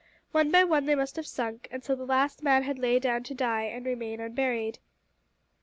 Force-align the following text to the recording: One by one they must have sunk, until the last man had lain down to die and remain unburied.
One 0.31 0.49
by 0.49 0.63
one 0.63 0.87
they 0.87 0.95
must 0.95 1.15
have 1.17 1.27
sunk, 1.27 1.67
until 1.71 1.95
the 1.95 2.07
last 2.07 2.41
man 2.41 2.63
had 2.63 2.79
lain 2.79 3.01
down 3.01 3.21
to 3.21 3.35
die 3.35 3.65
and 3.65 3.85
remain 3.85 4.19
unburied. 4.19 4.79